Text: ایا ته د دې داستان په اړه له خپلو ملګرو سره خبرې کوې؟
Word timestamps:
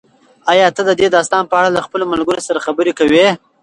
ایا 0.51 0.67
ته 0.75 0.81
د 0.85 0.91
دې 0.99 1.07
داستان 1.15 1.43
په 1.49 1.55
اړه 1.59 1.69
له 1.75 1.81
خپلو 1.85 2.03
ملګرو 2.13 2.45
سره 2.47 2.63
خبرې 2.65 2.93
کوې؟ 2.99 3.27